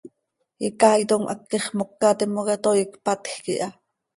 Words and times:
Icaaitom 0.67 1.23
haquix 1.29 1.63
moca 1.77 2.09
timoca 2.19 2.55
toii 2.63 2.85
cpatjc 2.93 3.45
iha. 3.53 3.69